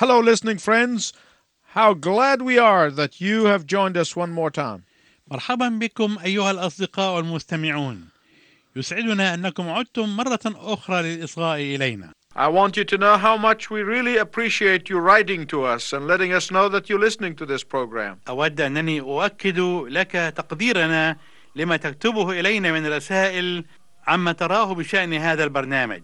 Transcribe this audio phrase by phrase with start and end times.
[0.00, 1.12] Hello, listening friends.
[1.74, 4.84] How glad we are that you have joined us one more time.
[5.30, 8.08] مرحبا بكم أيها الأصدقاء المستمعون
[8.76, 13.82] يسعدنا أنكم عدتم مرة أخرى للإصغاء إلينا I want you to know how much we
[13.82, 17.64] really appreciate you writing to us and letting us know that you're listening to this
[17.64, 18.20] program.
[18.28, 19.58] أود أنني أؤكد
[19.88, 21.16] لك تقديرنا
[21.56, 23.64] لما تكتبه إلينا من رسائل
[24.06, 26.02] عما تراه بشأن هذا البرنامج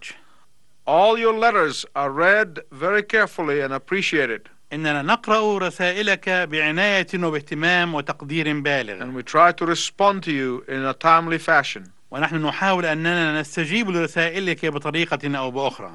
[0.86, 8.62] All your letters are read very carefully and appreciated, إننا نقرأ رسائلك بعناية وباهتمام وتقدير
[8.62, 11.91] بالغ and we try to respond to you in a timely fashion.
[12.12, 15.91] ونحن نحاول أننا نستجيب لرسائلك بطريقة أو بأخرى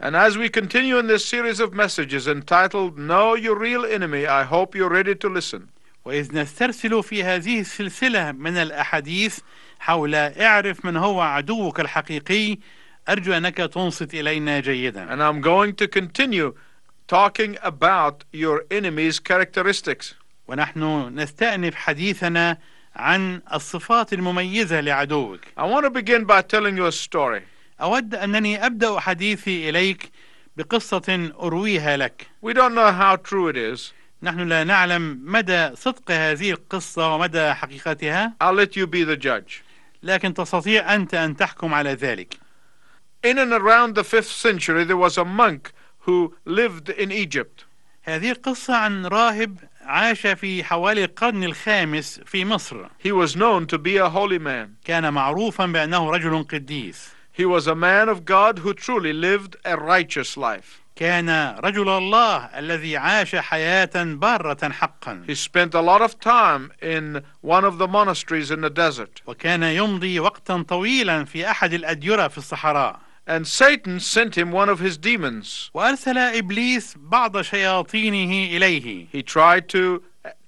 [0.00, 4.42] And as we continue in this series of messages entitled Know Your Real Enemy, I
[4.42, 5.68] hope you're ready to listen.
[6.04, 9.38] وإذ نسترسل في هذه السلسلة من الأحاديث
[9.78, 12.58] حول اعرف من هو عدوك الحقيقي
[13.09, 16.53] أرجو أنك تنصت إلينا جيدا And I'm going to continue
[17.07, 20.15] talking about your enemy's characteristics.
[20.47, 22.57] ونحن نستأنف حديثنا
[22.95, 27.41] عن الصفات المميزة لعدوك I want to begin by telling you a story.
[27.81, 30.11] أود أنني أبدأ حديثي إليك
[30.57, 33.93] بقصة أرويها لك We don't know how true it is.
[34.23, 39.63] نحن لا نعلم مدى صدق هذه القصة ومدى حقيقتها I'll let you be the judge.
[40.03, 42.37] لكن تستطيع أنت أن تحكم على ذلك
[43.26, 47.64] In and around the 5th century, there was a monk who lived in Egypt.
[48.04, 53.78] هذه القصة عن راهب عاش في حوالي القرن الخامس في مصر He was known to
[53.78, 54.76] be a holy man.
[54.84, 59.76] كان معروفا بأنه رجل قديس He was a man of God who truly lived a
[59.76, 60.82] righteous life.
[60.96, 67.22] كان رجل الله الذي عاش حياة بارة حقا He spent a lot of time in
[67.40, 69.22] one of the monasteries in the desert.
[69.26, 74.80] وكان يمضي وقتا طويلا في أحد الأديرة في الصحراء And Satan sent him one of
[74.80, 75.70] his demons.
[75.74, 80.02] وأرسل إبليس بعض شياطينه إليه He tried to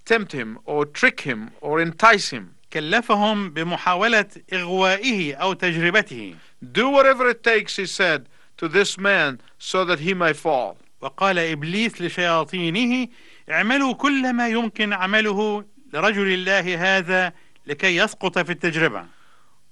[0.04, 2.54] tempt him or trick him or entice him.
[2.72, 6.34] كلفهم بمحاولة إغوائه أو تجربته
[6.72, 10.77] Do whatever it takes, he said, to this man so that he may fall.
[11.00, 13.08] وقال إبليس لشياطينه
[13.50, 17.33] اعملوا كل ما يمكن عمله لرجل الله هذا
[17.67, 19.06] لكي يسقط في التجربة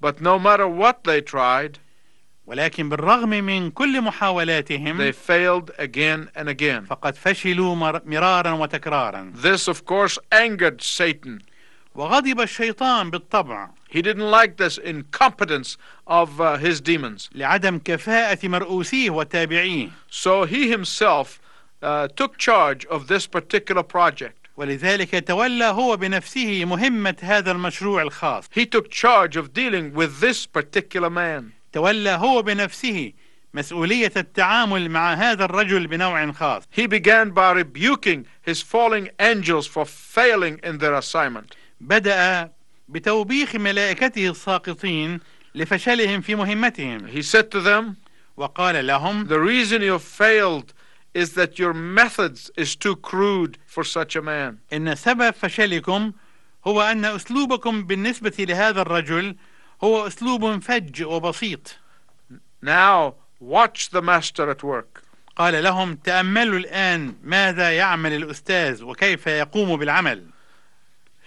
[0.00, 1.78] But no matter what they tried,
[2.47, 6.85] ولكن بالرغم من كل محاولاتهم they failed again and again.
[6.90, 11.41] فقد فشلوا مر- مرارا وتكرارا This, of course, angered Satan.
[11.96, 17.30] وغضب الشيطان بالطبع He didn't like this incompetence of uh, his demons.
[17.36, 21.40] لعدم كفاءة مرؤوسيه وتابعيه So he himself
[21.84, 24.34] uh, took charge of this particular project.
[24.57, 30.46] ولذلك تولى هو بنفسه مهمة هذا المشروع الخاص He took charge of dealing with this
[30.46, 31.52] particular man.
[31.78, 33.14] تولى هو بنفسه
[33.54, 39.86] مسؤولية التعامل مع هذا الرجل بنوع خاص He began by rebuking his falling angels for
[39.86, 41.54] failing in their assignment.
[41.82, 42.52] بدأ
[42.90, 45.20] بتوبيخ ملائكته الساقطين
[45.56, 47.96] لفشلهم في مهمتهم He said to them,
[48.38, 50.74] وقال لهم The reason you failed
[51.14, 54.58] is that your methods is too crude for such a man.
[54.74, 56.12] إن سبب فشلكم
[56.68, 59.36] هو أن أسلوبكم بالنسبة لهذا الرجل
[59.84, 61.78] هو أسلوب فج وبسيط
[62.62, 65.04] Now watch the master at work.
[65.38, 70.24] قال لهم تأملوا الآن ماذا يعمل الأستاذ وكيف يقوم بالعمل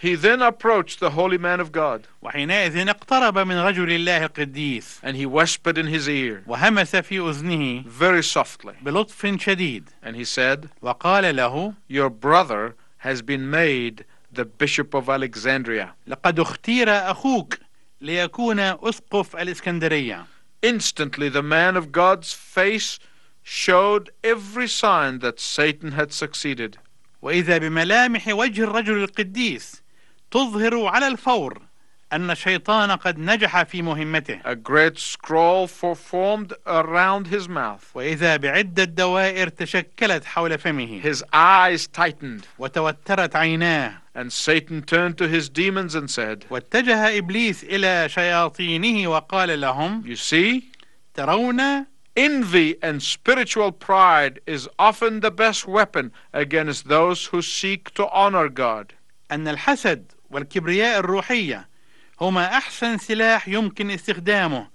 [0.02, 5.14] He then approached the holy man of God وحينئذ اقترب من رجل الله القديس and
[5.16, 10.68] he whispered in his ear وهمس في أذنه very softly بلطف شديد and he said,
[10.82, 15.94] وقال له Your brother has been made the Bishop of Alexandria.
[16.06, 17.58] لقد اختير أخوك
[18.00, 20.26] ليكون أسقف الإسكندرية
[20.62, 22.98] Instantly, the man of God's face
[23.42, 26.78] showed every sign that Satan had succeeded.
[27.22, 29.82] وإذا بملامح وجه الرجل القديس
[30.30, 31.62] تظهر على الفور
[32.12, 37.84] أن الشيطان قد نجح في مهمته A great scroll for- formed around his mouth.
[37.94, 45.28] وإذا بعدة دوائر تشكلت حول فمه His eyes tightened, وتوترت عيناه and Satan turned to
[45.28, 50.64] his demons and said, واتجه إبليس إلى شياطينه وقال لهم You see,
[51.14, 51.86] ترون
[52.16, 58.48] envy and spiritual pride is often the best weapon against those who seek to honor
[58.48, 58.92] God.
[59.30, 61.69] أن الحسد والكبرياء الروحية
[62.20, 64.66] هما أحسن سلاح يمكن استخدامه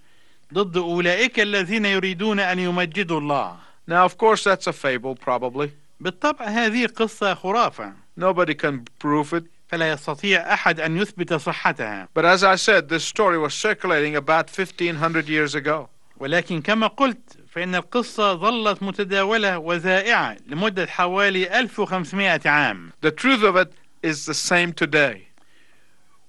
[0.53, 3.55] ضد أولئك الذين يريدون أن يمجدوا الله
[3.87, 5.69] Now, of course, that's a fable, probably.
[5.99, 9.43] بالطبع هذه قصة خرافة Nobody can prove it.
[9.67, 14.49] فلا يستطيع أحد أن يثبت صحتها But as I said, this story was circulating about
[14.49, 15.89] 1500 years ago.
[16.19, 23.55] ولكن كما قلت فإن القصة ظلت متداولة وذائعة لمدة حوالي 1500 عام The truth of
[23.55, 25.27] it is the same today.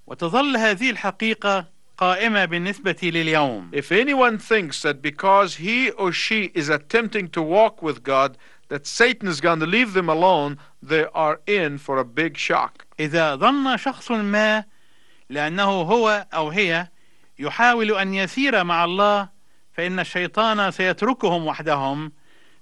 [0.07, 1.67] وتظل هذه الحقيقة
[1.99, 7.83] قائمة بالنسبة لليوم If anyone thinks that because he or she is attempting to walk
[7.83, 8.37] with God,
[8.69, 12.87] that Satan is going to leave them alone, they are in for a big shock.
[13.01, 14.65] إذا ظن شخص ما
[15.31, 16.89] لأنه هو أو هي
[17.39, 19.29] يحاول أن يسير مع الله
[19.73, 22.13] فإن الشيطان سيتركهم وحدهم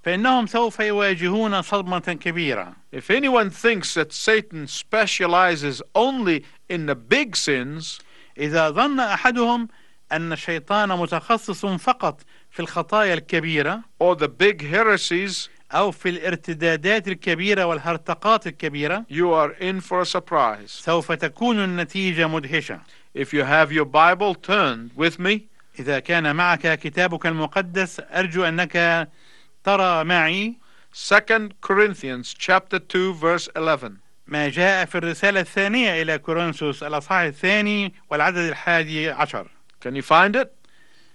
[0.05, 2.73] فإنهم سوف يواجهون صدمة كبيرة.
[2.93, 8.01] If anyone thinks that Satan specializes only in the big sins,
[8.39, 9.69] إذا ظن أحدهم
[10.12, 12.21] أن الشيطان متخصص فقط
[12.51, 19.53] في الخطايا الكبيرة or the big heresies, أو في الارتدادات الكبيرة والهرطقات الكبيرة you are
[19.61, 20.67] in for a surprise.
[20.67, 22.81] سوف تكون النتيجة مدهشة.
[23.15, 25.41] If you have your Bible, turn with me.
[25.79, 29.09] إذا كان معك كتابك المقدس أرجو أنك
[29.64, 30.55] ترى معي
[30.94, 33.93] 2 Corinthians chapter 2 verse 11.
[34.26, 39.46] ما جاء في الرسالة الثانية إلى كورنثوس الأصحاح الثاني والعدد الحادي عشر
[39.84, 40.49] Can you find it?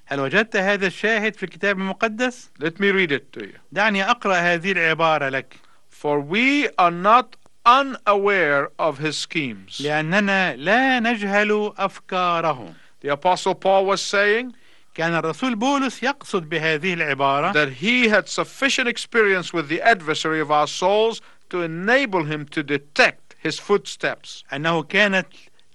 [0.06, 3.60] هل وجدت هذا الشاهد في الكتاب المقدس؟ Let me read it to you.
[3.72, 5.56] دعني أقرأ هذه العبارة لك
[6.02, 7.36] For we are not
[7.66, 9.82] unaware of his schemes.
[9.82, 14.54] لأننا لا نجهل أفكاره The Apostle Paul was saying
[14.96, 20.52] كان الرسول بولس يقصد بهذه العبارة that he had sufficient experience with the adversary of
[20.52, 24.44] our souls to enable him to detect his footsteps.
[24.54, 25.28] أنه كانت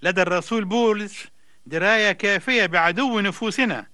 [0.03, 1.25] لدى الرسول بولس
[1.65, 3.85] دراية كافية بعدو نفوسنا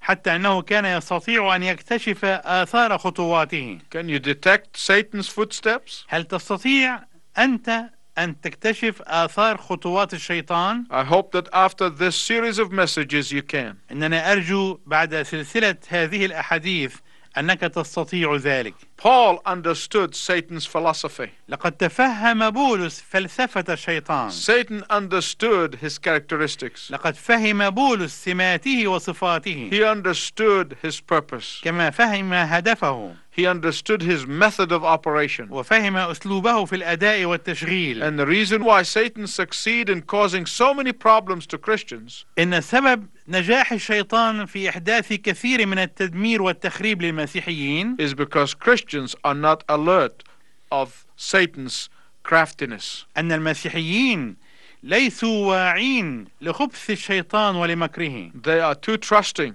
[0.00, 6.04] حتى أنه كان يستطيع أن يكتشف آثار خطواته Can you detect Satan's footsteps?
[6.08, 7.00] هل تستطيع
[7.38, 7.84] أنت
[8.18, 13.76] أن تكتشف آثار خطوات الشيطان؟ I hope that after this series of messages you can.
[13.90, 16.94] إننا أرجو بعد سلسلة هذه الأحاديث
[17.38, 21.29] أنك تستطيع ذلك Paul understood Satan's philosophy.
[21.49, 26.91] لقد تفهم بولس فلسفة الشيطان Satan understood his characteristics.
[26.91, 31.61] لقد فهم بولس سماته وصفاته He understood his purpose.
[31.63, 35.47] كما فهم هدفه He understood his method of operation.
[35.49, 40.91] وفهم أسلوبه في الأداء والتشغيل And the reason why Satan succeed in causing so many
[40.93, 48.13] problems to Christians إن سبب نجاح الشيطان في إحداث كثير من التدمير والتخريب للمسيحيين is
[48.13, 48.86] because Christians
[49.23, 50.23] are not alert
[50.71, 51.89] of Satan's
[52.23, 53.05] craftiness.
[53.17, 54.35] أن المسيحيين
[54.83, 59.53] ليسوا واعين لخبث الشيطان ولمكره They are too trusting,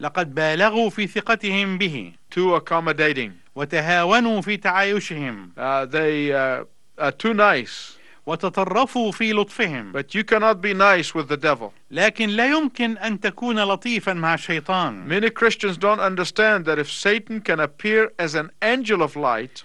[0.00, 3.30] لقد بالغوا في ثقتهم به too accommodating.
[3.54, 6.64] وتهاونوا في تعايشهم Uh, they uh,
[6.98, 7.93] are too nice.
[8.25, 11.71] وتطرفوا في لطفهم But you cannot be nice with the devil.
[11.91, 17.41] لكن لا يمكن أن تكون لطيفا مع الشيطان Many Christians don't understand that if Satan
[17.41, 19.63] can appear as an angel of light,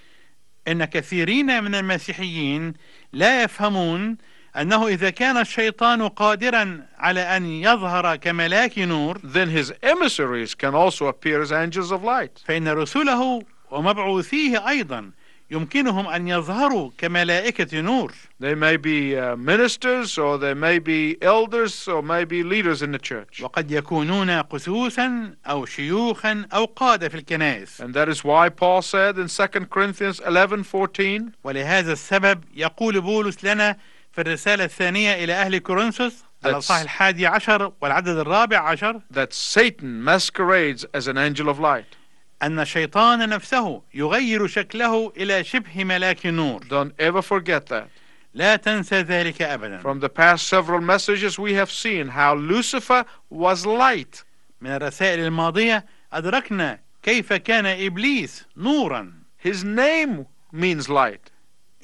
[0.67, 2.73] إن كثيرين من المسيحيين
[3.13, 4.17] لا يفهمون
[4.57, 11.07] أنه إذا كان الشيطان قادرا على أن يظهر كملاك نور then his emissaries can also
[11.07, 12.41] appear as angels of light.
[12.47, 13.41] فإن رسله
[13.71, 15.11] ومبعوثيه أيضا
[15.51, 21.87] يمكنهم أن يظهروا كملائكة نور They may be uh, ministers, or they may be elders,
[21.87, 23.41] or may be leaders in the church.
[23.41, 29.17] وقد يكونون قسوسا أو شيوخا أو قادة في الكنائس And that is why Paul said
[29.17, 33.77] in 2 Corinthians 11:14, ولهذا السبب يقول بولس لنا
[34.11, 36.13] في الرسالة الثانية إلى أهل كورنثوس
[36.45, 41.95] الأصحاح الحادي عشر والعدد الرابع عشر that Satan masquerades as an angel of light.
[42.43, 47.87] أن الشيطان نفسه يغير شكله إلى شبه ملاك نور Don't ever forget that.
[48.33, 53.65] لا تنسى ذلك أبدا From the past several messages, we have seen how Lucifer was
[53.65, 54.23] light.
[54.61, 61.31] من الرسائل الماضية أدركنا كيف كان إبليس نورا His name means light.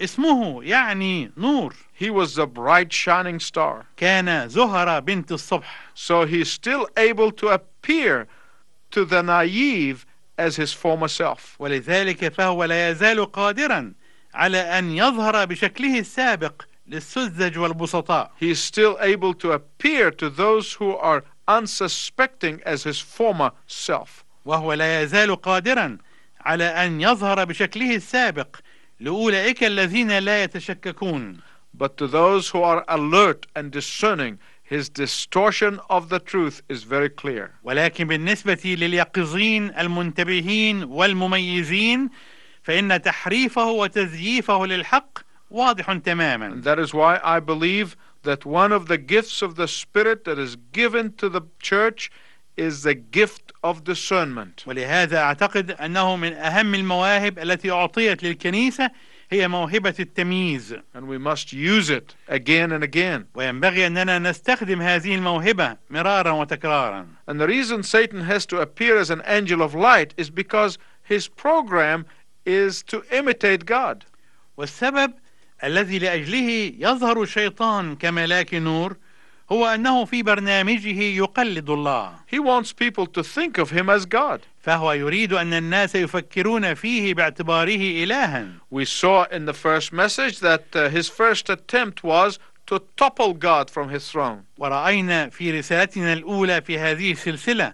[0.01, 3.85] اسمه يعني نور He was the bright shining star.
[3.97, 8.27] كان زهرة بنت الصبح So he's still able to appear
[8.91, 10.05] to the naive
[10.38, 11.56] as his former self.
[11.58, 13.92] ولذلك فهو لا يزال قادرا
[14.34, 20.96] على أن يظهر بشكله السابق للسذج والبسطاء He's still able to appear to those who
[20.96, 24.25] are unsuspecting as his former self.
[24.44, 25.99] وهو لا يزال قادرا
[26.40, 28.56] على أن يظهر بشكله السابق
[29.00, 31.40] لأولئك الذين لا يتشككون
[31.75, 37.08] But to those who are alert and discerning, his distortion of the truth is very
[37.08, 37.50] clear.
[37.64, 42.11] ولكن بالنسبة لليقظين المنتبهين والمميزين
[42.62, 45.18] فإن تحريفه وتزييفه للحق
[45.50, 49.68] واضح تماما And that is why I believe that one of the gifts of the
[49.68, 52.11] Spirit that is given to the church
[52.56, 54.64] is the gift of discernment.
[54.66, 58.90] ولهذا أعتقد أنه من أهم المواهب التي أعطيت للكنيسة
[59.31, 63.25] هي موهبة التمييز And we must use it again and again.
[63.36, 69.10] وينبغي أننا نستخدم هذه الموهبة مرارا وتكرارا And the reason Satan has to appear as
[69.10, 72.05] an angel of light is because his program
[72.46, 74.05] is to imitate God.
[74.57, 75.13] والسبب
[75.63, 78.98] الذي لأجله يظهر الشيطان كملاك نور
[79.51, 84.39] هو أنه في برنامجه يقلد الله He wants people to think of him as God.
[84.61, 90.75] فهو يريد أن الناس يفكرون فيه باعتباره إلها We saw in the first message that
[90.75, 94.43] uh, his first attempt was to topple God from his throne.
[94.57, 97.73] ورأينا في رسالتنا الأولى في هذه السلسلة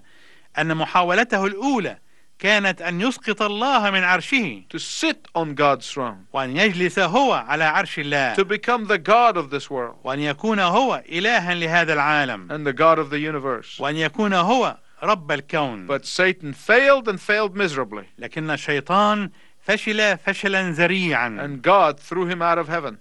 [0.58, 1.98] أن محاولته الأولى
[2.40, 7.64] كانت أن يسقط الله من عرشه to sit on God's throne, وأن يجلس هو على
[7.64, 12.52] عرش الله to become the God of this world وأن يكون هو إلها لهذا العالم
[12.52, 13.80] and the God of the universe.
[13.80, 19.30] وأن يكون هو رب الكون But Satan failed and failed miserably, لكن الشيطان
[19.68, 22.98] فشل فشلا ذريعا and God threw him out of heaven.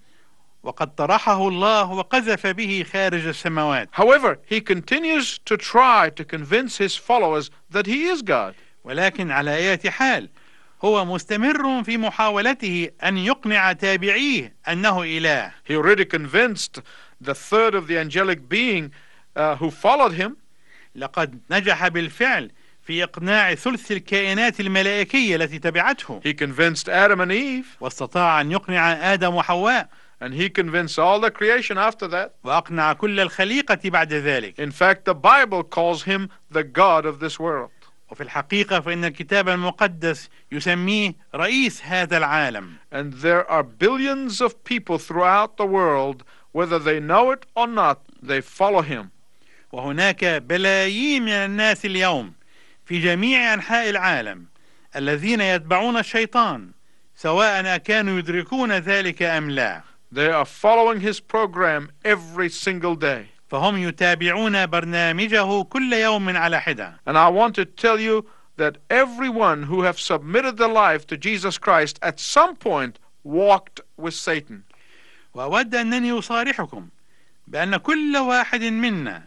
[0.62, 6.96] وقد طرحه الله وقذف به خارج السماوات However, he continues to try to convince his
[6.96, 8.54] followers that he is God.
[8.84, 10.28] ولكن على أي حال
[10.84, 16.80] هو مستمر في محاولته أن يقنع تابعيه أنه إله He already convinced
[17.20, 18.90] the third of the angelic being
[19.36, 20.36] uh, who followed him
[20.96, 22.50] لقد نجح بالفعل
[22.86, 29.12] في إقناع ثلث الكائنات الملائكية التي تبعته He convinced Adam and Eve, واستطاع أن يقنع
[29.12, 29.88] آدم وحواء
[30.20, 32.32] and he convinced all the creation after that.
[32.44, 37.40] وأقنع كل الخليقة بعد ذلك In fact, the Bible calls him the God of this
[37.40, 37.70] world.
[38.12, 44.98] وفي الحقيقة فإن الكتاب المقدس يسميه رئيس هذا العالم And there are billions of people
[44.98, 49.10] throughout the world, whether they know it or not, they follow him.
[49.72, 52.32] وهناك بلايين من الناس اليوم
[52.84, 54.46] في جميع أنحاء العالم
[54.96, 56.70] الذين يتبعون الشيطان
[57.16, 63.31] سواء كانوا يدركون ذلك أم لا They are following his program every single day.
[63.52, 68.24] فهم يتابعون برنامجه كل يوم على حدة And I want to tell you
[68.56, 74.14] that everyone who have submitted their life to Jesus Christ at some point walked with
[74.14, 74.64] Satan.
[75.34, 76.88] وأود أنني أصارحكم
[77.46, 79.22] بأن كل واحد منا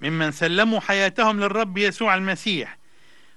[0.00, 2.78] ممن سلموا حياتهم للرب يسوع المسيح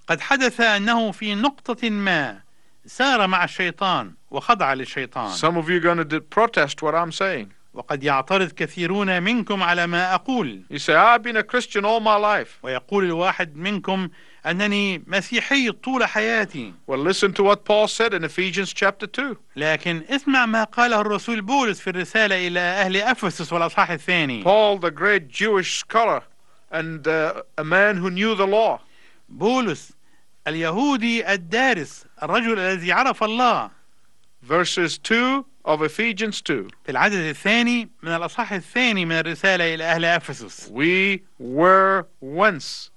[0.08, 2.40] قد حدث أنه في نقطة ما
[2.86, 7.54] سار مع الشيطان وخضع للشيطان Some of you are going to protest what I'm saying.
[7.74, 10.64] وقد يعترض كثيرون منكم على ما أقول.
[10.70, 12.60] You say, I've been a Christian all my life.
[12.64, 14.10] ويقول الواحد منكم
[14.46, 16.74] أنني مسيحي طول حياتي.
[16.88, 19.38] Well, listen to what Paul said in Ephesians chapter 2.
[19.56, 24.44] لكن اسمع ما قاله الرسول بولس في الرسالة إلى أهل أفسس والأصحاح الثاني.
[24.44, 26.24] Paul, the great Jewish scholar
[26.72, 28.80] and uh, a man who knew the law,
[29.30, 29.94] بولس
[30.48, 33.70] اليهودي الدارس الرجل الذي عرف الله.
[34.44, 36.68] Verses 2 of Ephesians 2.
[36.86, 42.90] في العدد الثاني من الأصحاح الثاني من الرسالة إلى أهل أفسس We were once,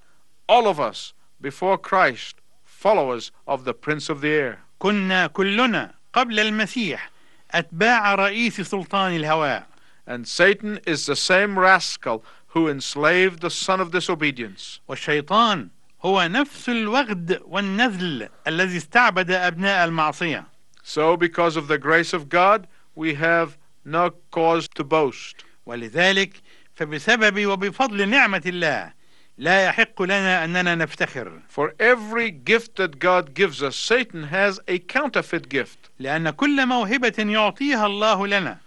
[0.48, 4.58] all of us, before Christ, followers of the Prince of the Air.
[4.78, 7.10] كنا كلنا قبل المسيح
[7.50, 9.66] أتباع رئيس سلطان الهواء
[10.06, 14.80] And Satan is the same rascal who enslaved the son of disobedience.
[14.88, 15.68] والشيطان
[16.02, 22.67] هو نفس الوغد والنذل الذي استعبد أبناء المعصية So, because of the grace of God,
[22.95, 25.45] we have no cause to boast.
[25.67, 26.41] ولذلك
[26.75, 28.93] فبسبب وبفضل نعمة الله
[29.37, 34.79] لا يحق لنا أننا نفتخر For every gift that God gives us, Satan has a
[34.79, 35.89] counterfeit gift.
[35.99, 38.57] لأن كل موهبة يعطيها الله لنا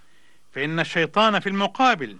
[0.52, 2.16] فإن الشيطان في المقابل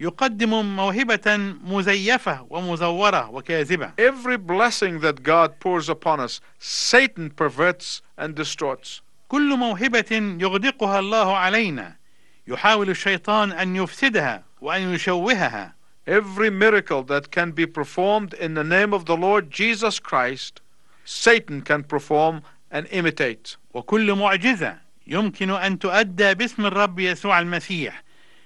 [0.00, 8.34] يقدم موهبة مزيفة ومزورة وكاذبة Every blessing that God pours upon us, Satan perverts and
[8.34, 9.00] distorts.
[9.31, 11.95] كل موهبة يغدقها الله علينا
[12.47, 15.73] يحاول الشيطان أن يفسدها وأن يشوهها
[16.05, 20.59] Every miracle that can be performed in the name of the Lord Jesus Christ,
[21.05, 23.57] Satan can perform and imitate.
[23.73, 28.03] وكل معجزة يمكن أن تؤدى باسم الرب يسوع المسيح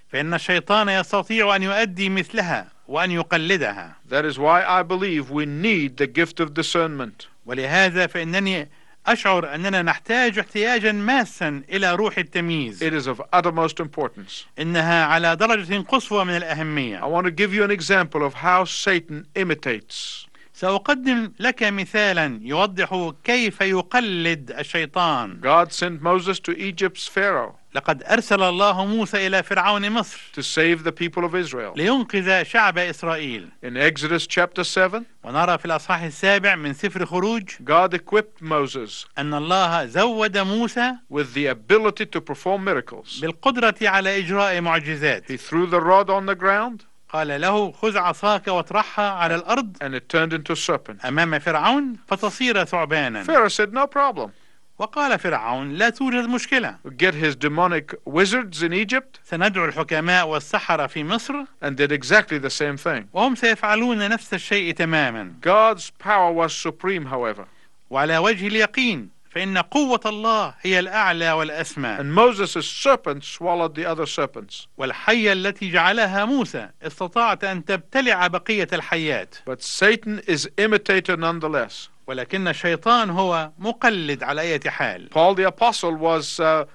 [0.09, 5.97] فإن الشيطان يستطيع أن يؤدي مثلها وأن يقلدها That is why I believe we need
[5.97, 7.27] the gift of discernment.
[7.45, 8.67] ولهذا فإنني
[9.07, 14.45] أشعر أننا نحتاج احتياجا ماسا إلى روح التمييز It is of uttermost importance.
[14.59, 18.63] إنها على درجة قصوى من I الأهمية want to give you an example of how
[18.65, 20.24] Satan imitates.
[20.57, 28.41] سأقدم لك مثالا يوضح كيف يقلد الشيطان God sent Moses to Egypt's Pharaoh لقد أرسل
[28.43, 31.73] الله موسى إلى فرعون مصر to save the people of Israel.
[31.75, 37.93] لينقذ شعب إسرائيل In Exodus chapter 7, ونرى في الأصحاح السابع من سفر خروج God
[37.93, 43.19] equipped Moses أن الله زود موسى with the ability to perform miracles.
[43.21, 46.85] بالقدرة على إجراء معجزات He threw the rod on the ground
[47.15, 51.05] قال له خذ عصاك واطرحها على الأرض and it turned into a serpent.
[51.05, 54.31] أمام فرعون فتصير ثعبانا Pharaoh said, No problem.
[54.79, 61.03] وقال فرعون لا توجد مشكلة get his demonic wizards in Egypt سندعو الحكماء والسحرة في
[61.03, 63.07] مصر and did exactly the same thing.
[63.13, 67.45] وهم سيفعلون نفس الشيء تماما God's power was supreme, however,
[67.89, 74.05] وعلى وجه اليقين فإن قوة الله هي الأعلى والأسمى and Moses' serpent swallowed the other
[74.05, 74.67] serpents.
[74.77, 81.89] والحية التي جعلها موسى استطاعت أن تبتلع بقية الحيات But Satan is imitator nonetheless.
[82.07, 86.65] ولكن الشيطان هو مقلد على أي حال Paul the Apostle was uh,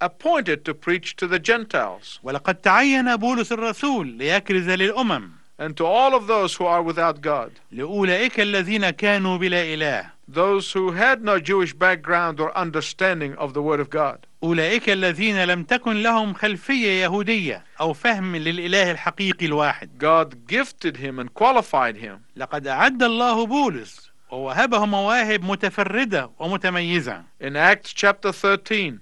[0.00, 6.14] appointed to preach to the Gentiles ولقد تعين بولس الرسول ليكرز للأمم and to all
[6.14, 11.39] of those who are without God, لأولئك الذين كانوا بلا إله those who had no
[11.39, 14.25] Jewish background or understanding of the Word of God.
[14.43, 21.19] أولئك الذين لم تكن لهم خلفية يهودية أو فهم للإله الحقيقي الواحد God gifted him
[21.19, 28.99] and qualified him لقد أعد الله بولس ووهبه مواهب متفردة ومتميزة in Acts chapter 13.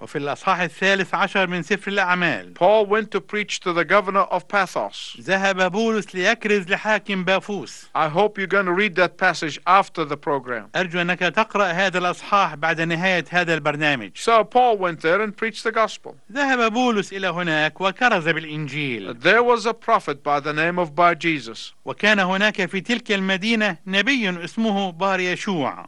[0.00, 4.48] وفي الأصحاح الثالث عشر من سفر الأعمال Paul went to preach to the governor of
[4.48, 5.16] Pathos.
[5.20, 10.16] ذهب بولس ليكرز لحاكم بافوس I hope you're going to read that passage after the
[10.16, 10.70] program.
[10.76, 15.64] أرجو أنك تقرأ هذا الأصحاح بعد نهاية هذا البرنامج So Paul went there and preached
[15.64, 16.14] the gospel.
[16.32, 21.14] ذهب بولس إلى هناك وكرز بالإنجيل There was a prophet by the name of Bar
[21.14, 25.86] Jesus, وكان هناك في تلك المدينة نبي اسمه بار يشوع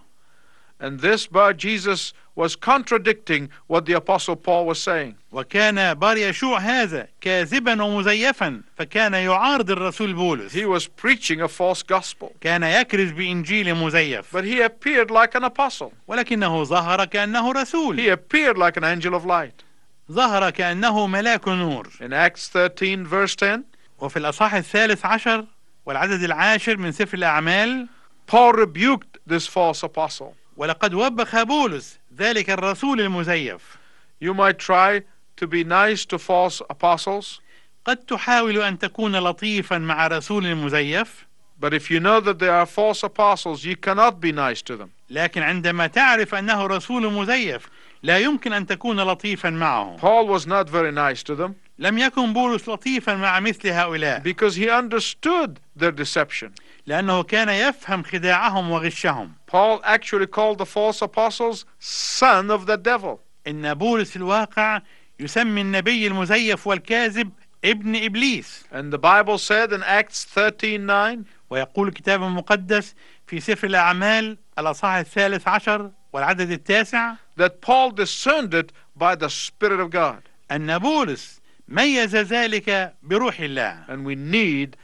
[0.81, 5.15] and this Bar Jesus was contradicting what the apostle Paul was saying.
[5.31, 11.81] وكان بار يشوع هذا كاذبا ومزيفا فكان يعارض الرسول بولس He was preaching a false
[11.83, 15.91] gospel, كان يكرز بإنجيل مزيف but he appeared like an apostle.
[16.07, 19.63] ولكنه ظهر كأنه رسول He appeared like an angel of light.
[20.11, 23.63] ظهر كأنه ملاك نور In Acts 13, verse 10,
[23.99, 25.45] وفي الأصحاح الثالث عشر
[25.85, 27.87] والعدد العاشر من سفر الأعمال
[28.27, 30.35] Paul rebuked this false apostle.
[30.62, 33.76] ولقد وبخ بولس ذلك الرسول المزيف
[34.20, 35.02] You might try
[35.36, 37.40] to be nice to false apostles,
[37.84, 41.26] قد تحاول أن تكون لطيفا مع رسول مزيف
[41.60, 44.90] but if you know that they are false apostles, you cannot be nice to them.
[45.10, 47.68] لكن عندما تعرف أنه رسول مزيف
[48.02, 52.32] لا يمكن أن تكون لطيفا معه Paul was not very nice to them لم يكن
[52.32, 56.50] بولس لطيفا مع مثل هؤلاء because he understood their deception.
[56.86, 63.18] لأنه كان يفهم خداعهم وغشهم Paul actually called the false apostles son of the devil.
[63.46, 64.82] إن بولس في الواقع
[65.20, 67.30] يسمي النبي المزيف والكاذب
[67.64, 72.94] ابن إبليس And the Bible said in Acts 13:9 ويقول الكتاب المقدس
[73.26, 79.80] في سفر الأعمال الأصحاح الثالث عشر والعدد التاسع that Paul discerned it by the Spirit
[79.80, 80.22] of God.
[80.50, 84.76] أن بولس ميز ذلك بروح الله And we need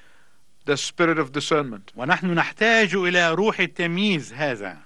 [0.68, 4.78] the spirit of discernment ونحن نحتاج إلى روح التمييز هذا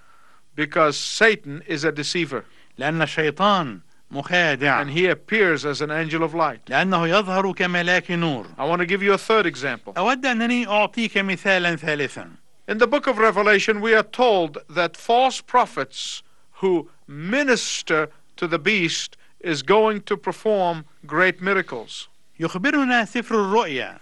[0.55, 2.43] because Satan is a deceiver
[2.77, 3.79] لأن الشيطان
[4.11, 6.69] مخادع and he appears as an angel of light.
[6.69, 9.93] لأنه يظهر كملاك نور I want to give you a third example.
[9.97, 12.29] أود أنني أعطيك مثالا ثالثا
[12.69, 16.21] In the book of Revelation, we are told that false prophets
[16.59, 22.09] who minister to the beast is going to perform great miracles.
[22.39, 23.99] يخبرنا سفر الرؤيا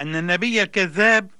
[0.00, 1.30] أن النبي الكذاب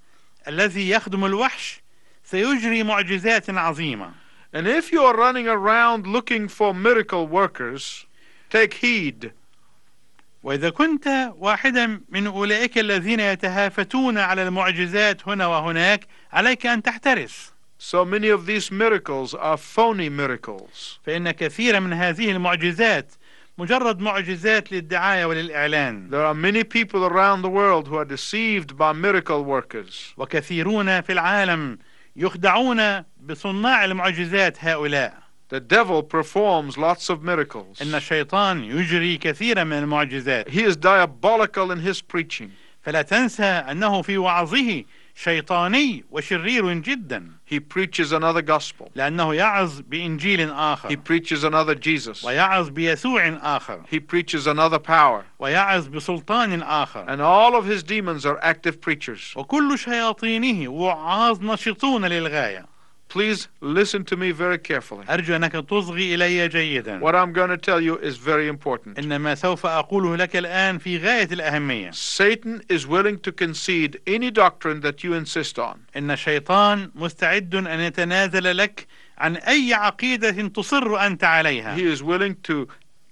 [0.48, 1.80] الذي يخدم الوحش
[2.24, 4.10] سيجري معجزات عظيمة
[4.52, 8.06] And if you are running around looking for miracle workers,
[8.50, 9.32] take heed.
[10.42, 18.04] وإذا كنت واحدا من أولئك الذين يتهافتون على المعجزات هنا وهناك عليك أن تحترس So
[18.04, 20.98] many of these miracles are phony miracles.
[21.06, 23.12] فإن كثيرا من هذه المعجزات
[23.58, 28.92] مجرد معجزات للدعاية وللإعلان There are many people around the world who are deceived by
[28.92, 30.14] miracle workers.
[30.16, 31.78] وكثيرون في العالم
[32.16, 35.14] يخدعون بصناع المعجزات هؤلاء
[35.50, 37.82] The devil performs lots of miracles.
[37.82, 42.50] إن الشيطان يجري كثيرا من المعجزات He is diabolical in his preaching.
[42.82, 44.84] فلا تنسى أنه في وعظه
[45.18, 48.88] شيطاني وشرير جدا He preaches another gospel.
[48.94, 52.24] لأنه يعظ بإنجيل He آخر preaches another Jesus.
[52.24, 55.24] ويعظ بيسوع آخر He preaches another power.
[55.38, 59.34] ويعظ بسلطان آخر And all of his demons are active preachers.
[59.36, 62.66] وكل شياطينه وعاظ نشطون للغاية
[63.09, 65.05] Please listen to me very carefully.
[65.09, 68.97] أرجو أنك تصغي إلي جيدا What I'm going to tell you is very important.
[68.99, 74.31] إن ما سوف أقوله لك الآن في غاية الأهمية Satan is willing to concede any
[74.31, 75.77] doctrine that you insist on.
[75.95, 78.87] إن الشيطان مستعد أن يتنازل لك
[79.17, 82.67] عن أي عقيدة تصر أنت عليها He is willing to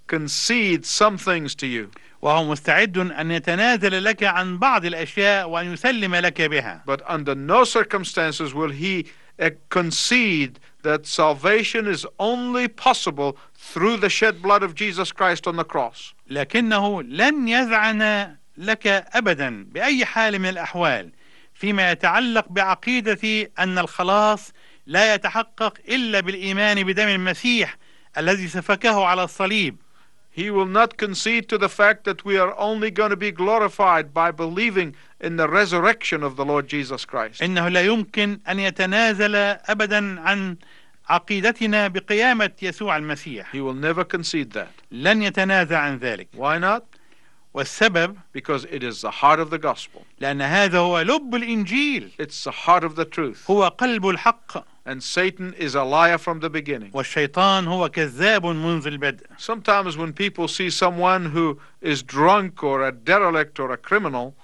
[0.08, 1.90] concede some things to you.
[2.22, 7.64] وهو مستعد أن يتنازل لك عن بعض الأشياء وأن يسلم لك بها But under no
[7.64, 9.25] circumstances will he uh,
[9.69, 15.63] concede that salvation is only possible through the shed blood of Jesus Christ on the
[15.63, 16.13] cross.
[16.29, 21.11] لكنه لن يذعن لك أبدا بأي حال من الأحوال
[21.53, 24.51] فيما يتعلق بعقيدة أن الخلاص
[24.85, 27.77] لا يتحقق إلا بالإيمان بدم المسيح
[28.17, 29.77] الذي سفكه على الصليب
[30.36, 34.14] He will not concede to the fact that we are only going to be glorified
[34.14, 37.42] by believing in the resurrection of the Lord Jesus Christ.
[37.42, 39.34] إنه لا يمكن أن يتنازل
[39.68, 40.56] أبدا عن
[41.08, 44.70] عقيدتنا بقيامة يسوع المسيح He will never concede that.
[44.90, 46.82] لن يتنازل عن ذلك Why not?
[47.54, 50.02] والسبب Because it is the heart of the gospel.
[50.20, 53.50] لأن هذا هو لب الإنجيل It's the heart of the truth.
[53.50, 56.90] هو قلب الحق And Satan is a liar from the beginning.
[56.92, 62.92] والشيطان هو كذاب منذ البدء Sometimes when people see someone who is drunk or a
[62.92, 64.34] derelict or a criminal,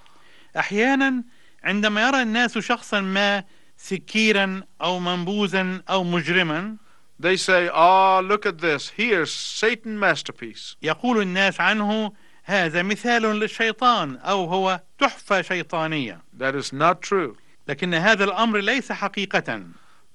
[0.57, 1.25] أحيانا
[1.65, 3.45] عندما يرى الناس شخصا ما
[3.77, 6.77] سكيرا أو منبوذا أو مجرما
[7.21, 8.91] they say, Oh, look at this.
[8.91, 10.77] Here's Satan masterpiece.
[10.83, 12.13] يقول الناس عنه
[12.45, 17.37] هذا مثال للشيطان أو هو تحفة شيطانية That is not true.
[17.69, 19.63] لكن هذا الأمر ليس حقيقة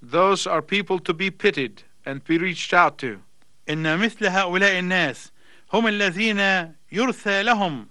[0.03, 3.21] Those are people to be pitied and be reached out to.
[3.69, 5.33] إن مثل هؤلاء الناس
[5.73, 7.87] هم الذين يرثى لهم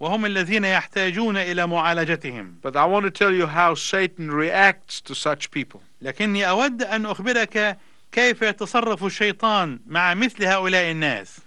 [0.00, 5.14] وهم الذين يحتاجون إلى معالجتهم But I want to tell you how Satan reacts to
[5.14, 5.80] such people.
[6.02, 7.78] لكني أود أن أخبرك
[8.12, 11.40] كيف يتصرف الشيطان مع مثل هؤلاء الناس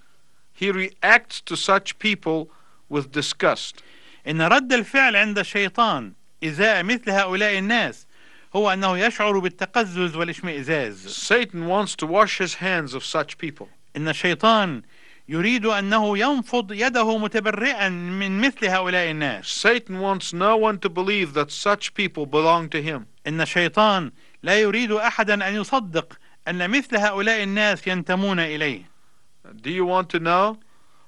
[0.54, 2.50] He reacts to such people
[2.90, 3.82] with disgust.
[4.28, 8.08] إن رد الفعل عند الشيطان إزاء مثل هؤلاء الناس
[8.56, 13.68] هو أنه يشعر بالتقزز والاشمئزاز Satan wants to wash his hands of such people.
[13.96, 14.82] إن الشيطان
[15.30, 21.34] يريد أنه ينفض يده متبرئا من مثل هؤلاء الناس Satan wants no one to believe
[21.34, 23.06] that such people belong to him.
[23.28, 24.12] إن الشيطان
[24.44, 28.92] لا يريد أحدا أن يصدق أن مثل هؤلاء الناس ينتمون إليه
[29.62, 30.58] Do you want to know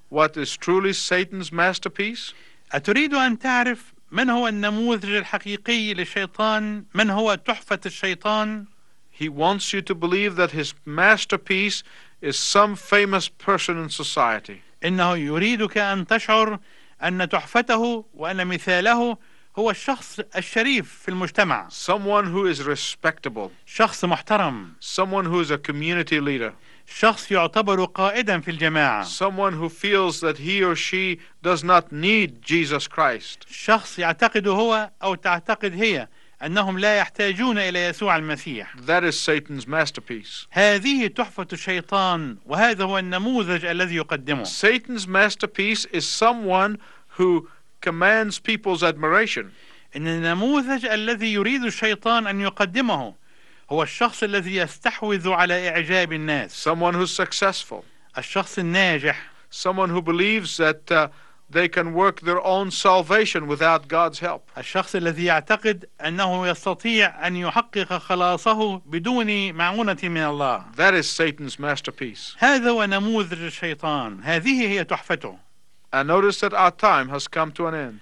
[0.10, 2.34] what is truly Satan's masterpiece?
[2.72, 8.66] أتريد أن تعرف من هو النموذج الحقيقي للشيطان من هو تحفة الشيطان
[9.12, 11.84] He wants you to believe that his masterpiece
[12.22, 14.62] is some famous person in society.
[14.84, 16.60] إنه يريدك أن تشعر
[17.04, 19.18] أن تحفته وأن مثاله
[19.58, 23.50] هو الشخص الشريف في المجتمع Someone who is respectable.
[23.66, 26.54] شخص محترم Someone who is a community leader.
[26.88, 32.42] شخص يعتبر قائدا في الجماعة Someone who feels that he or she does not need
[32.42, 33.46] Jesus Christ.
[33.52, 36.08] شخص يعتقد هو أو تعتقد هي
[36.44, 40.48] أنهم لا يحتاجون إلى يسوع المسيح That is Satan's masterpiece.
[40.52, 46.78] هذه تحفة الشيطان وهذا هو النموذج الذي يقدمه Satan's masterpiece is someone
[47.18, 47.48] who
[47.82, 49.46] commands people's admiration.
[49.96, 53.14] إن النموذج الذي يريد الشيطان أن يقدمه
[53.74, 57.84] هو الشخص الذي يستحوذ على إعجاب الناس Someone who's successful.
[58.18, 59.16] الشخص الناجح
[59.52, 61.08] Someone who believes that uh,
[61.50, 64.50] they can work their own salvation without God's help.
[64.58, 71.60] الشخص الذي يعتقد أنه يستطيع أن يحقق خلاصه بدون معونة من الله That is Satan's
[71.60, 72.36] masterpiece.
[72.38, 75.38] هذا هو نموذج الشيطان هذه هي تحفته
[75.94, 78.00] And notice that our time has come to an end.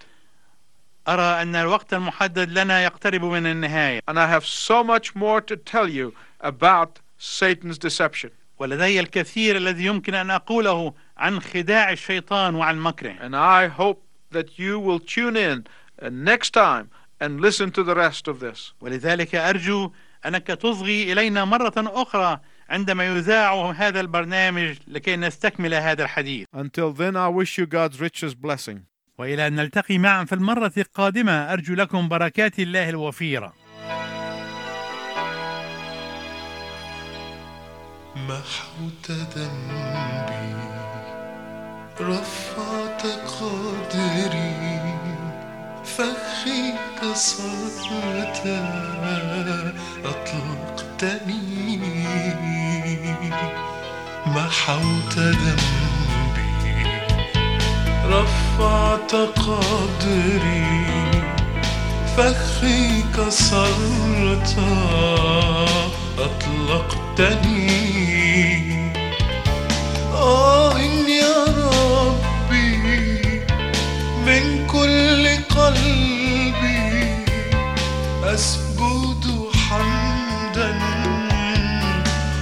[1.07, 5.55] أرى أن الوقت المحدد لنا يقترب من النهاية And I have so much more to
[5.55, 8.31] tell you about Satan's deception.
[8.59, 14.59] ولدي الكثير الذي يمكن أن أقوله عن خداع الشيطان وعن مكره And I hope that
[14.59, 15.65] you will tune in
[16.01, 18.73] uh, next time and listen to the rest of this.
[18.81, 19.91] ولذلك أرجو
[20.25, 27.15] أنك تصغي إلينا مرة أخرى عندما يذاع هذا البرنامج لكي نستكمل هذا الحديث Until then,
[27.15, 28.85] I wish you God's richest blessing.
[29.21, 33.53] وإلى أن نلتقي معا في المرة القادمة أرجو لكم بركات الله الوفيرة.
[38.15, 40.55] محوت ذنبي
[42.01, 43.05] رفعت
[43.41, 44.79] قدري
[45.85, 48.41] فخي كسرت
[50.05, 51.79] أطلقتني.
[54.25, 56.00] محوت ذنبي.
[58.11, 60.65] رفعت قدري
[62.17, 64.55] فخي كسرت
[66.19, 67.71] أطلقتني.
[70.13, 70.79] آه
[71.21, 71.37] يا
[71.73, 72.77] ربي
[74.25, 75.23] من كل
[75.55, 76.89] قلبي
[78.23, 79.23] أسجد
[79.69, 80.71] حمدا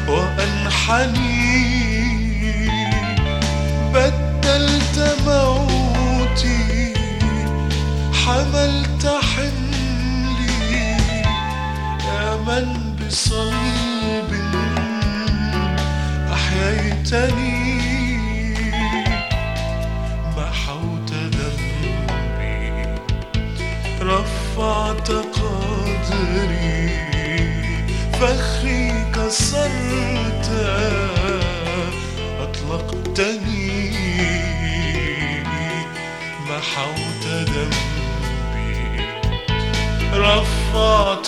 [0.08, 1.29] وأنحني.
[8.30, 10.50] حملت حملي
[12.06, 14.32] يا من بصلب
[16.34, 17.80] أحييتني
[20.38, 22.96] محوت ذنبي
[24.02, 26.90] رفعت قدري
[28.20, 29.79] فخي كسرت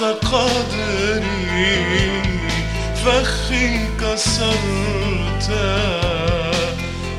[0.04, 1.82] قدري
[3.06, 3.68] فخي
[4.02, 5.50] كسرت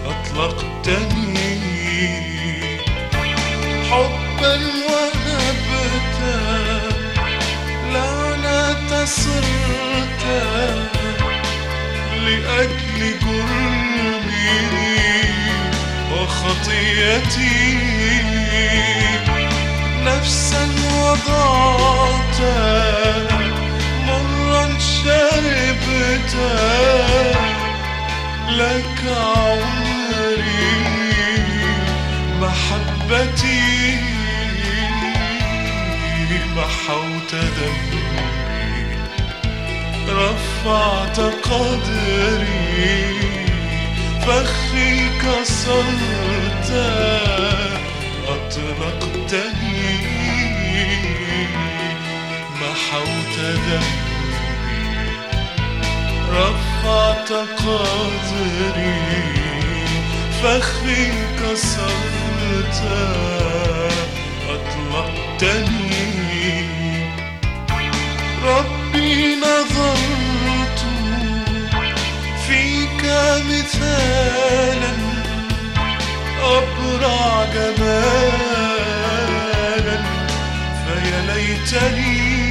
[0.07, 1.59] أطلقتني.
[3.91, 4.55] حبا
[4.89, 6.39] ونبتا
[7.93, 10.25] لعنة صرت
[12.17, 14.61] لأجل جرمي
[16.13, 17.59] وخطيتي.
[20.05, 20.65] نفسا
[21.03, 22.41] وضعت
[24.07, 26.35] مرا شربت
[28.49, 30.43] لك عمري
[32.41, 33.99] محبتي
[36.57, 38.03] محوت ذنبي.
[40.09, 43.05] رفعت قدري
[44.27, 46.71] فخي كسرت
[48.29, 49.99] أطلقتني
[52.61, 54.03] محوت ذنبي
[56.31, 59.03] رفعت قدري
[60.43, 61.07] فخي
[61.39, 62.79] كسرت
[64.49, 65.93] أطلقتني
[68.45, 70.81] ربي نظرت
[72.47, 73.03] فيك
[73.51, 74.82] مثالا
[76.43, 78.23] أبرع جمالا
[80.85, 82.43] فيا ليتني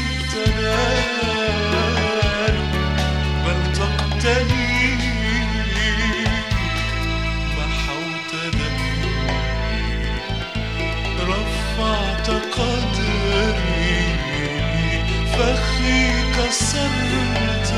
[16.48, 17.74] كسرت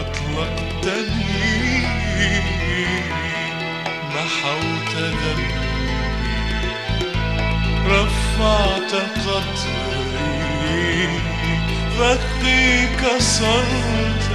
[0.00, 1.52] أطلقتني
[4.14, 5.62] محوت ذنبي
[7.86, 8.92] رفعت
[9.26, 11.08] قدري
[11.98, 14.28] فخي كسرت